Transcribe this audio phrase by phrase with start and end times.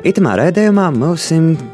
[0.00, 1.26] Itamā raidījumā mums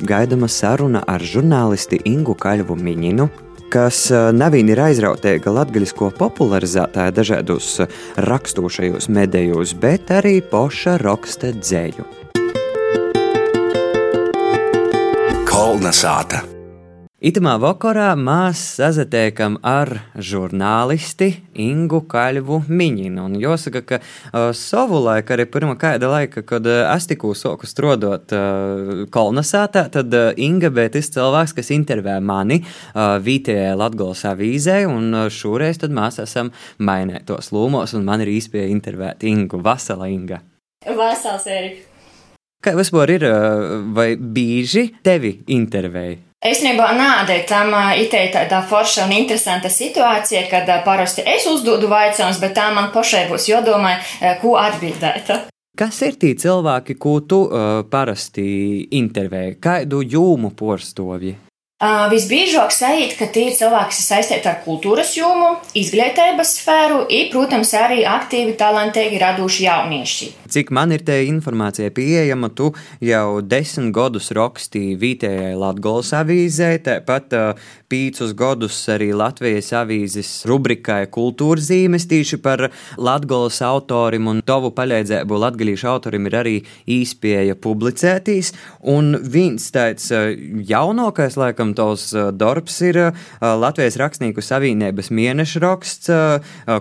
[0.03, 3.29] gaidāma saruna ar žurnālisti Ingu Kaļvu Miņinu,
[3.71, 4.01] kas
[4.35, 7.69] nevīni ir aizrautēga latgaļisko popularizētāja dažādos
[8.27, 12.11] rakstošajos medējos, bet arī poša raksta dzēju.
[15.47, 16.43] Kolna sāta.
[17.27, 21.27] Itamā vakarā mēs sazatiekam ar žurnālisti
[21.59, 23.25] Ingu Kaļvu Miņinu.
[23.25, 27.67] Un jāsaka, ka uh, savu laiku, arī pirmā kāda laika, kad uh, es tikko soku
[27.67, 34.23] strodot uh, kolonizētā, tad uh, Inga bija tas cilvēks, kas intervēja mani uh, Vītējā Latgolas
[34.31, 39.59] avīzē, un uh, šoreiz tad mēs esam mainētos lūmos, un man ir īspēja intervēt Ingu.
[39.67, 40.45] Vasala Inga!
[40.87, 41.91] Vasals, Erika!
[42.63, 43.27] Kā vispār ir,
[43.99, 46.26] vai bieži tevi intervēja?
[46.45, 52.55] Īstenībā nādēļ tam itei tādā forša un interesanta situācija, kad parasti es uzdodu jautājumus, bet
[52.59, 53.97] tā man pašai būs jādomā,
[54.43, 55.33] ko atbildēt.
[55.77, 59.59] Kas ir tie cilvēki, ko tu uh, parasti intervēji?
[59.61, 61.35] Kādu jūmu porstovji?
[61.77, 67.27] Uh, visbiežāk sajūt, ka tie ir cilvēki, kas saistīti ar kultūras jomu, izglītības sfēru, un,
[67.35, 70.29] protams, arī aktīvi, talantīgi radoši jaunieši.
[70.57, 72.71] Cik man ir te informācija pieejama, tu
[73.05, 81.05] jau desmit gadus rakstīji Vītējai Latgolas avīzē, tāpat uh, pīcus gadus arī Latvijas avīzes rubrikai
[81.13, 82.69] kultūras zīmes tīši par
[82.99, 86.57] Latgolas autorim un tavu paļēdzēbu latgalīšu autorim ir arī
[86.91, 88.53] īspēja publicētīs,
[88.83, 90.31] un viens tāds uh,
[90.67, 92.99] jaunākais, laikam, tos darbs ir
[93.41, 96.11] Latvijas rakstnieku savienības mēneša raksts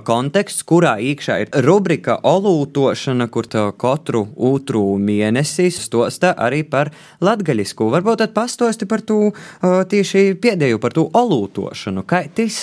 [0.08, 3.48] konteksts, kurā iekšā ir rubrika olūtošana, kur
[3.80, 6.92] katru otru mēnesi stosta arī par
[7.24, 7.90] latgaļisku.
[7.94, 9.20] Varbūt tad pastosti par to
[9.62, 12.06] tieši pēdējo par to olūtošanu.
[12.08, 12.58] Kā tas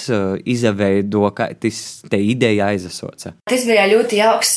[0.49, 3.35] izveido, kā tas te ideja aizasoca?
[3.49, 4.55] Tas bija ļoti jauks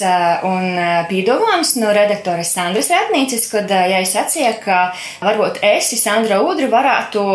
[0.48, 4.80] un pīdovāms no redaktoras Sandras Ratnīcas, kad ja es atsīju, ka
[5.26, 7.26] varbūt esi Sandra Udri varētu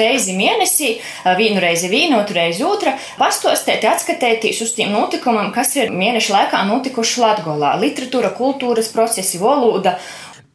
[0.00, 0.94] reizi mēnesī,
[1.38, 6.64] vienu reizi vienu, otru reizi otra, pastostēt, atskatēties uz tiem notikumiem, kas ir mēneša laikā
[6.72, 9.98] notikuši Latgolā- literatūra, kultūras procesi, valoda.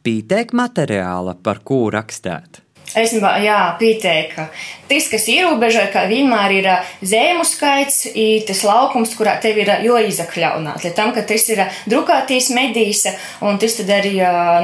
[0.06, 2.65] Pīteik materiāla, par ko rakstēt.
[2.94, 4.46] Esmībā, jā, pieteika.
[4.86, 6.68] Tas, kas ierobežoja, kā vienmēr ir
[7.02, 10.86] zēmu skaits, ir tas laukums, kurā tev ir jāizakļaunāt.
[10.96, 13.02] Tam, ka tas ir drukātīs medijas,
[13.44, 14.14] un tas tad arī,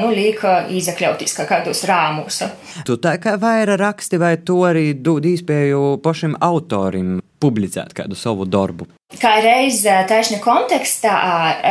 [0.01, 0.39] nu, liek
[0.79, 2.39] izakļauties kā kādos rāmos.
[2.87, 8.47] Tu tā kā vaira raksti, vai to arī dod īspēju pašam autorim publicēt kādu savu
[8.47, 8.87] darbu?
[9.19, 11.13] Kā reiz taisni kontekstā,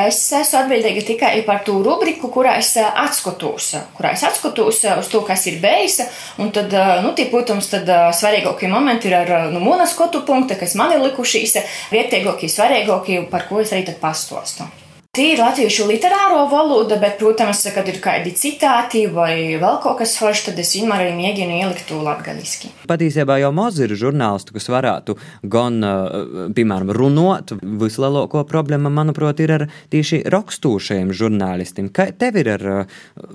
[0.05, 5.25] es esmu atbildīga tikai par to rubriku, kurā es atskatos, kurā es atskatos uz to,
[5.27, 5.99] kas ir bijis.
[6.43, 6.71] Un tad,
[7.03, 11.03] nu, tie, protams, tad svarīgākie momenti ir ar nu, mūna skatu punktu, kas man ir
[11.09, 11.59] likušies,
[11.91, 14.69] vietējākie, svarīgākie, par ko es arī tad pastostu.
[15.13, 20.15] Tī ir latviešu literāro valoda, bet, protams, kad ir kādi citāti vai vēl kaut kas
[20.17, 22.71] foršs, tad es vienmēr arī mēģinu ielikt to latgaliski.
[22.89, 25.19] Patiesībā jau maz ir žurnālistu, kas varētu
[25.53, 25.77] gan,
[26.57, 27.53] piemēram, runot.
[27.61, 31.93] Vislielāko problēma, manuprāt, ir ar tieši rakstūšajiem žurnālistiem.
[31.93, 32.67] Kā tev ir ar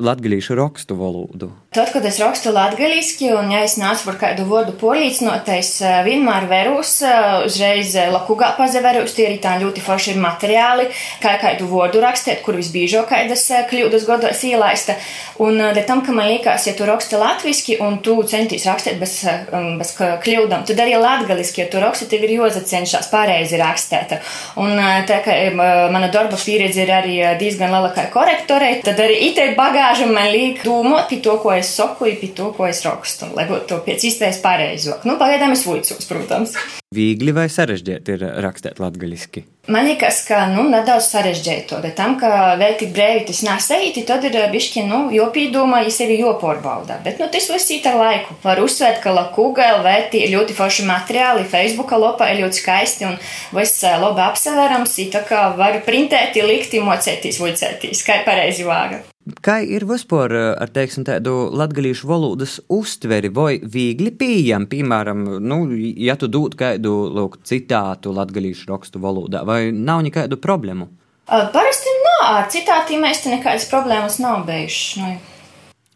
[0.01, 1.51] latgalīšu rakstu valodu?
[1.77, 5.75] Tad, kad es rakstu latgaliski un ja es nācu par kādu vārdu polīcinotais,
[6.09, 6.97] vienmēr verus,
[7.45, 10.89] uzreiz lakugā pazaverus, tie ir tā ļoti forši ir materiāli,
[11.21, 14.97] kā kādu vārdu rakstīt, kur visbiežākais eh, kļūdas godos ielaista.
[15.43, 19.19] Un eh, tam, ka man liekas, ja tu raksti latviski un tu centies rakstīt bez,
[19.27, 24.17] eh, um, bez kļūdām, tad arī latgaliski, ja tu raksti, tev ir jāsacenšas pareizi rakstīt.
[24.61, 29.49] Un tā kā mana darba pieredze ir arī diezgan liela kā korektorei, tad arī itē
[29.57, 33.47] bagāža man liek domāt par to, ko es saku, par to, ko es rakstu, lai
[33.49, 35.07] būtu pēc iespējas pareizāk.
[35.07, 36.57] Nu, pagaidām es vuicos, protams.
[36.95, 39.41] Viegli vai sarežģīti ir rakstīt latgaļiski?
[39.75, 44.23] Man liekas, ka nu, nedaudz sarežģīto, bet tam, ka vēl tik brīvi tas nesaīti, tad
[44.29, 47.01] ir bišķi, nu, jopīdomā, ja sevi jopārbauda.
[47.03, 48.37] Bet, nu, tas viss ir ar laiku.
[48.45, 53.19] Var uzsvērt, ka Lakuga LV ļoti forši materiāli, Facebooka lopā ir ļoti skaisti un
[53.59, 59.03] viss labi apseverams, tā kā var printēt, likt, mocēties, vicēties, kā pareizi vāga.
[59.43, 65.57] Kā ir vispār eh, ar teiksim, tādu latviešu valodas uztveri, vai viegli pieejama, piemēram, nu,
[65.75, 70.87] ja tu dod kādu lūk, citātu latviešu rakstu valodā, vai nav nekādu problēmu?
[71.27, 75.01] Parasti nav, ar citātiem mēs te nekādas problēmas nav bijušas.
[75.01, 75.15] Nu.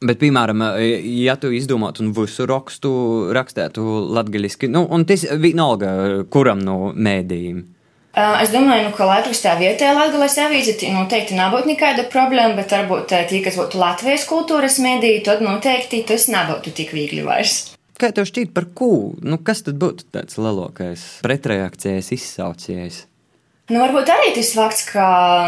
[0.02, 0.66] Bet, piemēram,
[1.22, 2.92] ja tu izdomātu un visu rakstu
[3.38, 3.86] rakstētu
[4.18, 7.62] latviešu, nu, un tas vienalga kuram no mēdījiem.
[8.12, 13.14] Es domāju, nu, ka Latvijas tā vietējā Latvijas avīze noteikti nebūtu nekāda problēma, bet varbūt
[13.30, 17.72] tie, kas būtu Latvijas kultūras mediji, tad noteikti tas nebūtu tik viegli vairs.
[18.02, 19.14] Kā tev šķiet par ko?
[19.24, 23.06] Nu, kas tad būtu tāds lielākais pretreakcijas izsaucējs?
[23.72, 25.04] Nu, varbūt arī tas fakts, ka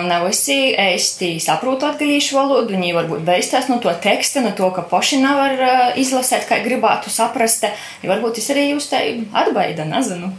[0.07, 4.85] nav visi īsti saprot latgalīšu valodu, viņi varbūt beigstās no to teksta, no to, ka
[4.87, 7.67] paši nevar izlasēt, kā gribētu saprast.
[7.99, 9.01] Ja varbūt tas arī jūs te
[9.35, 10.31] atbaida, nezinu.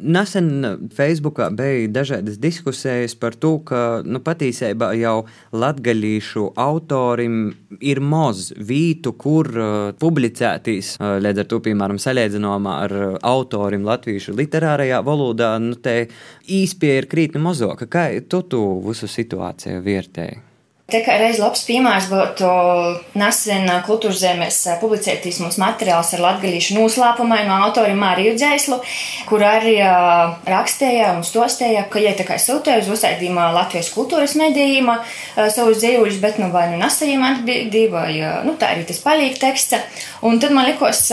[0.00, 7.38] Nesen Facebookā bija dažādas diskusijas par to, ka nu, patiesībā jau latgaļīšu autorim
[7.80, 10.96] ir maz vītu, kur uh, publicētīs.
[10.98, 16.06] Uh, līdz ar to, piemēram, salīdzinājumā ar uh, autoriem latviešu literārajā valodā, nu, te
[16.48, 17.88] īspēja ir krītni mozoka.
[17.90, 20.49] Kā tu tu visu situāciju vērtēji?
[20.90, 22.48] Te kā reiz labs piemērs būtu
[23.20, 28.80] nesen kultūras zemēs publicētīs mums materiāls ar latgalīšu noslēpumainu autori Mariju Dzēslu,
[29.28, 29.76] kur arī
[30.50, 34.96] rakstīja un stostēja, ka, ja tā kā sūtēja uz uzsaidījumā Latvijas kultūras medījumā
[35.52, 38.16] savus dzīvuļus, bet nu vai nu nesajiem atbildī, vai
[38.48, 39.78] nu tā arī tas palīk teksta.
[40.26, 41.06] Un tad man likos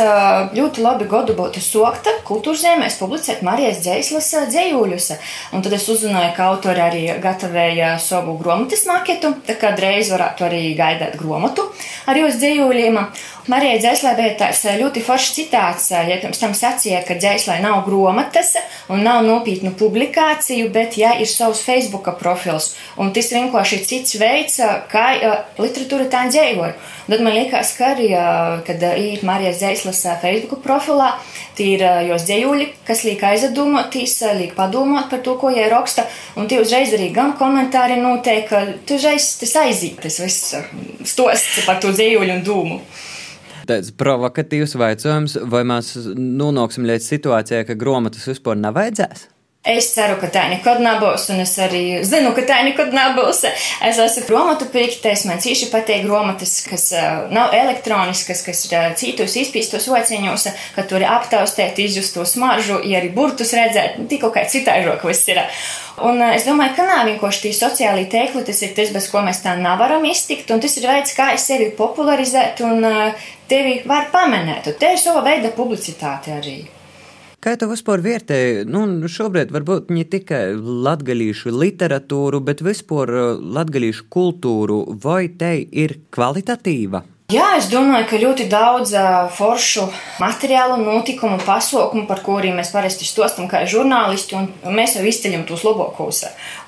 [0.58, 5.12] ļoti labi godu būtu sokta kultūras zemēs publicēt Marijas Dzēslas dzīvuļus.
[5.54, 9.36] Un tad es uzzināju, ka autori arī gatavoja savu gromatas maketu
[9.68, 11.68] kādreiz varētu arī gaidīt grāmatu
[12.08, 13.00] ar jūsu dzīvuļiem.
[13.48, 17.62] Marijai Dzēslē bija tāds eh, ļoti foršs citāts, eh, ja pirms tam sacīja, ka Dzēslē
[17.64, 18.58] nav grāmatas
[18.92, 22.74] un nav nopietnu publikāciju, bet ja ir savs Facebook profils.
[23.00, 25.08] Un tas vienkārši ir cits veids, eh, kā
[25.60, 26.76] literatūra tā dzīvoja.
[27.08, 28.10] Tad man liekas, ka arī,
[28.68, 31.14] kad ir Marijas Dzēslas Facebook profilā,
[31.56, 36.04] tie ir jos dzējuļi, kas liek aizdomāties, liek padomāt par to, ko jie raksta,
[36.36, 40.58] un tie uzreiz arī gan komentāri notiek, ka tu uzreiz tas aiziet, tas viss
[41.08, 42.82] stosts par to dzējuļu un dūmu
[43.68, 49.28] tāds provokatīvs jautājums, vai mēs nonāksim līdz situācijai, ka grāmatas vispār nav vajadzēs?
[49.68, 53.42] Es ceru, ka tā nekad nebūs, un es arī zinu, ka tā nekad nebūs.
[53.84, 58.86] Es esmu grāmatu pirktais, man cīši patīk grāmatas, kas uh, nav elektroniskas, kas ir uh,
[59.00, 60.48] citos izpīstos ociņos,
[60.78, 65.04] ka tur ir aptaustēt, izjust to smaržu, ja arī burtus redzēt, nu, tikko kā citāžok
[65.10, 65.44] viss ir.
[66.00, 69.26] Un uh, es domāju, ka nav vienkārši tie sociālī tēkli, tas ir tas, bez ko
[69.28, 72.88] mēs tā nevaram iztikt, un tas ir veids, kā sevi popularizēt un
[73.52, 74.72] tevi var pamanēt.
[74.72, 76.62] Un te ir sava veida publicitāte arī.
[77.48, 84.10] Kā tu vispār vērtēji, nu, šobrīd varbūt ne tikai latgalīšu literatūru, bet vispār uh, latgalīšu
[84.12, 87.06] kultūru, vai te ir kvalitatīva?
[87.28, 88.94] Jā, es domāju, ka ļoti daudz
[89.36, 89.82] foršu
[90.24, 95.66] materiālu, notikumu, pasaukumu, par kuriem mēs parasti stostam kā žurnālisti, un mēs jau izceļam tos
[95.68, 96.22] labākos.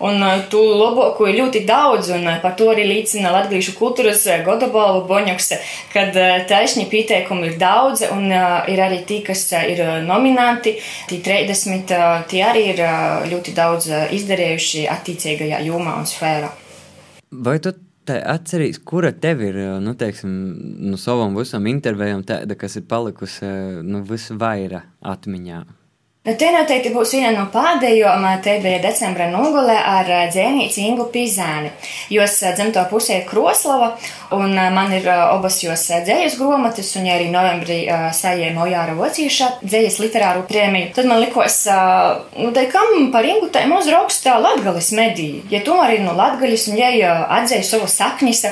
[0.03, 0.19] Un
[0.51, 5.49] tu labāko ir ļoti daudz, un par to arī liecina Latviešu kultūras godabalvu boņoks,
[5.95, 6.19] kad
[6.51, 10.75] taisni pieteikumi ir daudz, un ir arī tie, kas ir nominanti,
[11.07, 12.87] tie 30, tie arī ir
[13.31, 16.51] ļoti daudz izdarījuši attiecīgajā jomā un sfērā.
[17.31, 17.79] Vai tu
[18.17, 20.31] atcerīs, kura tev ir nu, teiksim,
[20.79, 23.49] no nu, savam visam intervijam, tāda, kas ir palikusi
[23.85, 25.63] nu, visvairāk atmiņā?
[26.29, 28.25] Nu, te noteikti būs viena no pēdējām,
[28.61, 31.71] bija decembra nogulē ar dzēnīci Ingu Pizāni.
[32.13, 33.87] Jos dzimto pusē ir Kroslava,
[34.37, 37.79] un man ir obas jos dzējas gromatas, un ja arī novembrī
[38.19, 41.63] sajēma Ojāra Vocīša dzējas literāru prēmiju, tad man likos,
[42.37, 46.69] nu, te kam par Ingu tai mūs raukstā Latgalis mediju, ja tomēr ir no Latgalis,
[46.69, 48.45] un ja atzēju savu saknis,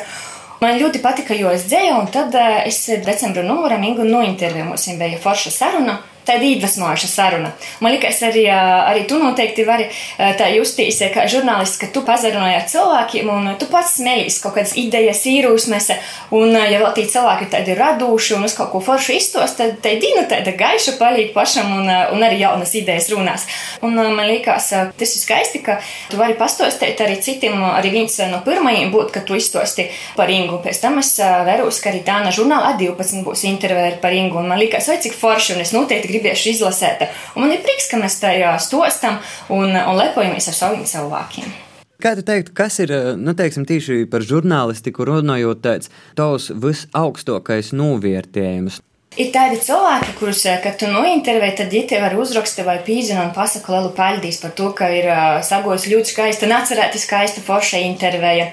[0.57, 2.33] Man ļoti patika, jo es dzēju, un tad
[2.65, 4.65] es decembra numuram Ingu nointervēju.
[4.65, 7.53] Mums bija forša saruna tāda iedvesmojoša saruna.
[7.83, 9.88] Man liekas, arī, arī tu noteikti vari
[10.18, 14.75] tā justies, kā žurnālists, ka tu pazarunāji ar cilvēkiem un tu pats smējies kaut kādas
[14.79, 15.89] idejas, īrūsmes,
[16.38, 19.80] un ja vēl tie cilvēki ir tādi radoši un uz kaut ko foršu izstos, tad
[19.83, 23.47] tā dīna tāda gaiša palīk pašam un, un arī jaunas idejas runās.
[23.85, 25.80] Un man liekas, tas ir skaisti, ka
[26.11, 29.87] tu vari pastostēt arī citiem, arī viens no pirmajiem būt, ka tu izstosti
[30.18, 30.59] par Ingu.
[30.63, 31.13] Pēc tam es
[31.47, 34.99] veros, ka arī tā no žurnāla 12 būs intervēja par Ingu, un man liekas, vai
[35.04, 37.07] cik forši, un es noteikti gribēšu izlasēt.
[37.36, 39.21] Un man ir prieks, ka mēs tajā stostam
[39.54, 41.56] un, un lepojamies ar saviem cilvēkiem.
[41.97, 48.83] Kā tu teiktu, kas ir, nu, teiksim, tieši par žurnālistiku runājot, tāds tavs visaugstākais novērtējums?
[49.18, 53.24] Ir tādi cilvēki, kurus, eh, kad tu nointervēji, tad viņi tev var uzrakstīt vai pīzina
[53.24, 57.42] un pasaka lielu paļdīs par to, ka ir uh, sagos ļoti skaista un atcerēta skaista
[57.42, 58.52] forša intervēja.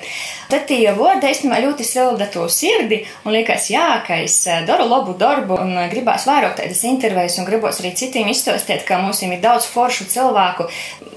[0.49, 5.13] Tad tie vārdi īstenībā ļoti silda to sirdi un liekas, jā, ka es daru labu
[5.21, 9.69] darbu un gribās vairāk tādas intervijas un gribos arī citiem izstāstīt, ka mums ir daudz
[9.69, 10.71] foršu cilvēku,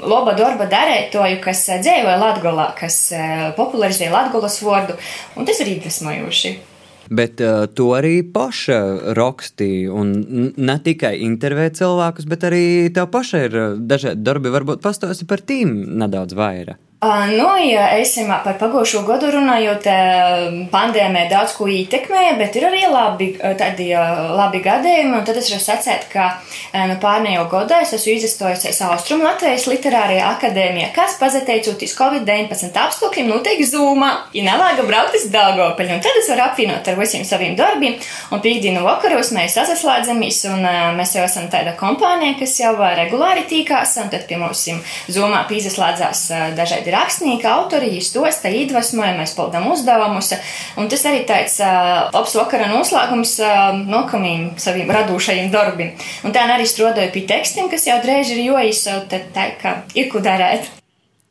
[0.03, 3.05] laba darba darētoju, kas dzīvoja Latgolā, kas
[3.55, 4.99] popularizēja Latgolas vārdu,
[5.39, 6.57] un tas ir iedvesmojoši.
[7.09, 9.93] Bet uh, to arī paša rakstīja.
[9.93, 14.53] Un ne tikai intervēt cilvēkus, bet arī tev pašai ir uh, dažādi darbi.
[14.53, 16.81] Varbūt pastāsti par tīm nedaudz vairāk.
[16.99, 19.85] Nu, ja esim par pagājušo gadu runājot,
[20.73, 23.91] pandēmija daudz ko ietekmēja, bet ir arī labi, tādi
[24.33, 25.19] labi gadījumi.
[25.27, 26.25] Tad es varu sacīt, ka
[26.89, 33.61] nu, pārnējo gadu es esmu izstojusies Austrum Latvijas literārajā akadēmijā, kas pazateicoties Covid-19 apstākļiem notiek
[33.61, 35.99] zūmā, ja nelāga braukt uz Dāngopeļu.
[36.01, 38.01] Tad es varu apvienot ar visiem saviem darbiem,
[38.33, 40.65] un pīkdienu vakaros mēs sasaslēdzamies, un
[40.97, 42.73] mēs jau esam tāda kompānija, kas jau
[43.03, 44.65] regulāri tīkās, un tad pie mums
[45.13, 46.25] zūmā pīzaslēdzās
[46.57, 50.33] dažādi tādi rakstnieki, autori, izstosta, iedvesmoja, mēs pildām uzdevumus.
[50.79, 55.95] Un tas arī tāds uh, labs vakara noslēgums uh, nokamiem saviem radošajiem darbiem.
[56.23, 60.07] Un tā arī strādāju pie tekstiem, kas jau drēž ir joīsa, tad tā kā ir
[60.11, 60.69] ko darēt.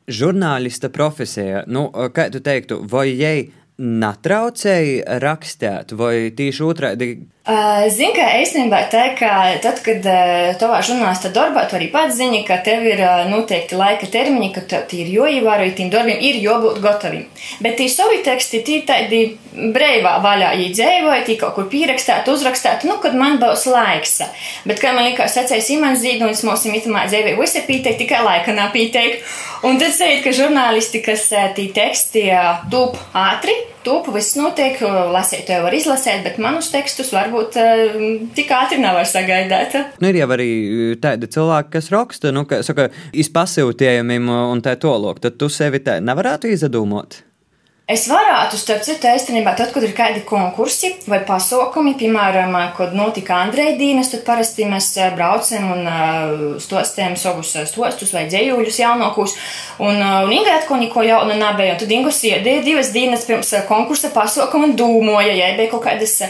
[0.06, 7.10] Žurnālista profesija, nu, kā tu teiktu, vai jai natraucēja rakstīt, vai tieši otrādi
[7.46, 9.28] Uh, Zini, ka īstenībā tā, ka
[9.62, 13.78] tad, kad uh, tavā žurnālista darbā tu arī pats zini, ka tev ir uh, noteikti
[13.78, 17.28] laika termiņi, ka tev ir jāievēro, tiem darbiem ir jābūt gataviem.
[17.62, 19.20] Bet tie savi teksti, tie tādi
[19.76, 24.16] breivā vaļā iedzēvoja, tie kaut kur pierakstāt, uzrakstāt, nu, kad man būs laiks.
[24.66, 28.74] Bet, kā man likās, secējis Imants Zīdonis, mums itamā dzēvē, visi pieteikt, tikai laika nav
[28.74, 29.22] pieteikt.
[29.62, 32.26] Un tad sēd, ka žurnālisti, kas tie teksti
[32.74, 33.54] tūp ātri,
[33.86, 34.80] tūp, viss notiek,
[35.14, 38.00] lasīt to var izlasēt, bet manus tekstus varbūt uh,
[38.36, 39.78] tik ātri nevar sagaidīt.
[40.02, 44.76] Nu, ir jau arī eh, tādi cilvēki, kas raksta, nu, ka, saka, izpasīvtējumiem un tā
[44.80, 47.25] tolok, tad tu sevi tā nevarētu izdomāt.
[47.86, 53.36] Es varētu, starp citu, īstenībā, tad, kad ir kādi konkursi vai pasaukumi, piemēram, kad notika
[53.44, 59.38] Andreja Dīnes, tad parasti mēs eh, braucam un uh, stostējam savus stostus vai dzējuļus jaunākus.
[59.78, 61.78] Un, un Inga atkal neko jaunu nebija.
[61.78, 66.24] Tad Inga sēdēja divas dienas pirms konkursa pasaukuma un dūmoja, ja bija kaut kādas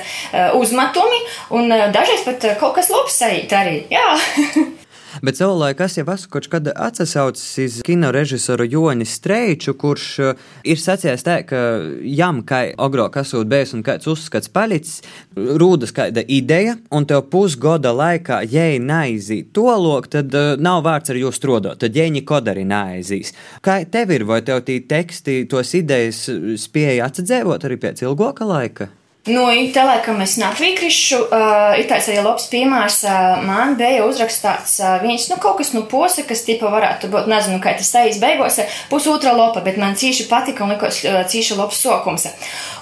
[0.60, 1.25] uzmetumi,
[1.56, 3.86] un dažreiz pat kaut kas labs sajūt arī.
[3.96, 4.10] Jā.
[5.23, 10.42] Bet savulaik es jau esmu kaut kad atsaucis uz kino režisoru Joni Streiču, kurš uh,
[10.64, 11.61] ir sacījis tā, ka
[12.02, 15.00] jām, kā ogro kasūt bijis un kāds uzskats palicis,
[15.37, 21.12] rūdas kāda ideja, un tev pusgada laikā, ja neaiziet to loku, tad uh, nav vārds
[21.12, 23.32] ar jūs strodot, tad jēņi kod arī neaizīs.
[23.64, 26.26] Kā tev ir, vai tev tī teksti, tos idejas
[26.61, 28.90] spēja atdzēvot arī pēc ilgāka laika?
[29.26, 31.16] Nu, tā laikam es neatvīkrišu.
[31.26, 33.00] Uh, ir tāds arī labs piemērs.
[33.11, 37.26] Uh, man bija uzrakstāts uh, viens, nu, kaut kas no nu, posakas tipa varētu būt,
[37.30, 41.59] nezinu, kā tas aiz beigās, pusotra lopa, bet man cīši patika un likos uh, cīši
[41.59, 42.28] labs sokums.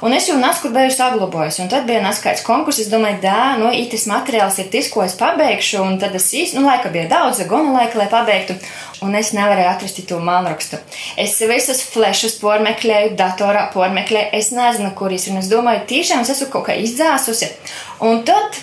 [0.04, 3.72] Un es jau nesku biju saglabājis, un tad bija neskaits konkurss, es domāju, dā, nu,
[3.72, 7.40] itis materiāls ir tas, ko es pabeigšu, un tad es īsti, nu, laika bija daudz,
[7.48, 8.60] gona laika, lai pabeigtu
[9.04, 10.80] un es nevarēju atrast to mālrakstu.
[11.20, 16.50] Es visus flešus pormeklēju, datorā pormeklēju, es nezinu, kur ir, es domāju, tiešām es esmu
[16.54, 17.50] kaut kā izdzāsusi.
[18.04, 18.60] Un tad,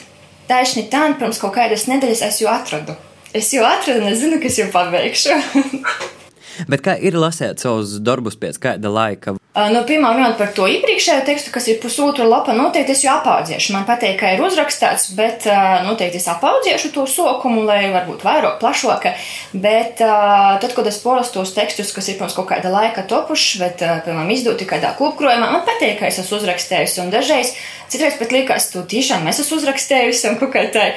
[0.49, 2.97] taisni tā, pirms kaut kādas nedēļas es jau atradu.
[3.33, 5.37] Es jau atradu, un es zinu, kas jau pabeigšu.
[6.71, 9.37] Bet kā ir lasīt savus darbus pēc kāda laika?
[9.51, 13.73] Nu, Pirmā runāt par to iepriekšējo tekstu, kas ir pusotra lapa, noteikti es jau apaudziešu.
[13.75, 15.43] Man patīk, ka ir uzrakstīts, bet
[15.83, 19.09] noteikti es apaudziešu to sokumu, lai varbūt vairāk, plašāk.
[19.51, 23.83] Bet tad, kad es polasu tos tekstus, kas ir pirms kaut kāda laika topuši, bet,
[24.07, 27.01] piemēram, izdoti kādā klubkrojumā, man patīk, ka es esmu uzrakstējusi.
[27.03, 27.51] Un dažreiz,
[27.91, 30.87] citreiz pat liekas, tu tiešām es esmu uzrakstējusi un kaut kā tā.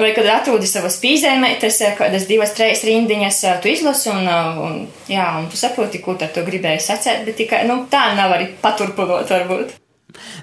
[0.00, 4.24] Vai kad atrodi savas pīzēmētes, kādas divas, trīs rindiņas, tu izlasi un,
[4.64, 4.80] un,
[5.12, 8.48] jā, un tu saproti, ko tu gribēji sacēt, bet tikai, nu, tā tā nav arī
[8.62, 9.76] paturpinot, varbūt.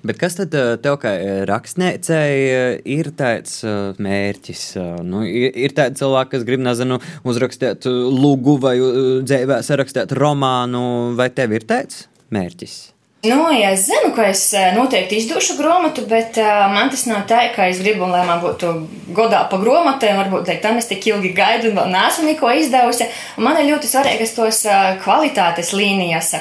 [0.05, 4.65] Bet kas tad eh, tev kā eh, rakstniecei eh, ir tāds mērķis?
[5.07, 8.77] Nu, ir, ir tādi cilvēki, kas grib, nezinu, uzrakstīt lūgu vai
[9.25, 12.94] dzēvē sarakstīt romānu, vai tev ir tāds mērķis?
[13.25, 14.43] Nu, ja es zinu, ka es
[14.75, 18.73] noteikti izdošu grāmatu, bet uh, man tas nav tā, ka es gribu, lai man būtu
[19.17, 23.07] godā pa grāmatai, varbūt tā es tik ilgi gaidu un vēl neesmu neko izdevusi.
[23.39, 26.35] Un man ir ļoti svarīgas tos uh, kvalitātes līnijas.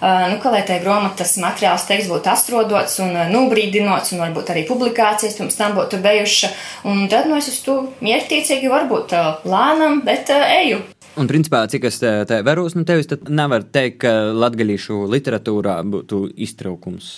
[0.00, 4.54] Uh, nu, ka lai tā grāmatas materiāls teiks būtu atrodots un uh, nobrīdinots, un varbūt
[4.54, 6.56] arī publikācijas pirms tam būtu bijušas.
[6.88, 10.80] Un tad nu, es uz to mierķtiecīgi varbūt uh, lēnām, bet uh, eju.
[11.18, 15.80] Un, principā, cik es te, te veros no tevis, tad nevar teikt, ka latgaļīšu literatūrā
[15.90, 17.10] būtu iztraukums.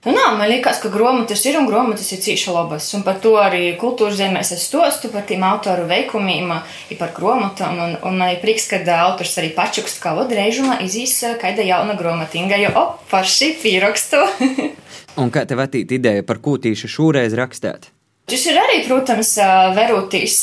[0.00, 2.86] Nu, nā, man liekas, ka grāmatas ir un grāmatas ir cīņa labas.
[2.96, 6.54] Un par to arī kultūras zemēs es stostu par tiem autoru veikumiem,
[6.96, 7.76] par grāmatām.
[7.84, 12.56] Un, un man ir prieks, ka autors arī pačukst, kā vadreizumā izīs kāda jauna grāmatinga,
[12.64, 14.24] jo, op, par šī pierakstu.
[15.20, 17.92] un kā tev atīt ideja, par ko tīši šoreiz rakstēt?
[18.30, 19.32] Tas ir arī, protams,
[19.74, 20.36] verotīs,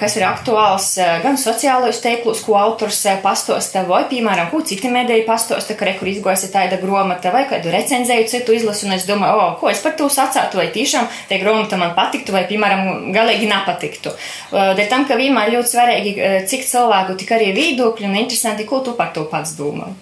[0.00, 0.86] kas ir aktuāls
[1.20, 6.46] gan sociālajos teiklos, ko autors pastosta, vai, piemēram, ko citi mēdēji pastosta, ka rekur izgojas
[6.54, 10.08] tāda gromata, vai kādu recenzēju citu izlasu, un es domāju, o, ko es par to
[10.12, 14.16] sacātu, vai tiešām te gromata man patiktu, vai, piemēram, galīgi nepatiktu.
[14.56, 16.16] Dēļ tam, ka vienmēr ļoti svarīgi,
[16.48, 19.92] cik cilvēku, tik arī viedokļi un interesanti, ko tu par to pats domā.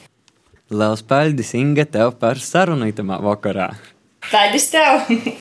[0.71, 3.73] Liels paldies, Inga, tev par sarunu itamā vakarā!
[4.31, 5.09] Paldies tev!